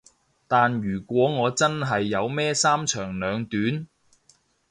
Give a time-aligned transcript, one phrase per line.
[0.47, 3.85] 但如果我真係有咩三長兩短